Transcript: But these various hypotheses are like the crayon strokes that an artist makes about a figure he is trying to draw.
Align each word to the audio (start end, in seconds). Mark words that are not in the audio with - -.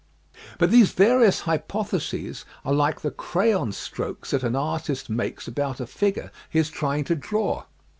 But 0.57 0.71
these 0.71 0.93
various 0.93 1.41
hypotheses 1.41 2.43
are 2.65 2.73
like 2.73 3.01
the 3.01 3.11
crayon 3.11 3.71
strokes 3.71 4.31
that 4.31 4.41
an 4.41 4.55
artist 4.55 5.11
makes 5.11 5.47
about 5.47 5.79
a 5.79 5.85
figure 5.85 6.31
he 6.49 6.57
is 6.57 6.71
trying 6.71 7.03
to 7.03 7.15
draw. 7.15 7.65